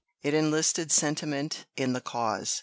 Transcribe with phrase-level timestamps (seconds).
[0.23, 2.59] It enlisted sentiment in the cause.